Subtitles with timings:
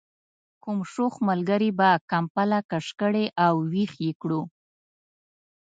[0.63, 4.41] کوم شوخ ملګري به کمپله کش کړې او ویښ یې کړو.